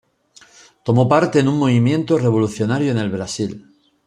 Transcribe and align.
Tomó 0.83 1.07
parte 1.07 1.37
en 1.37 1.47
un 1.47 1.59
movimiento 1.59 2.17
revolucionario 2.17 2.89
en 2.89 2.97
el 2.97 3.11
Brasil. 3.11 3.67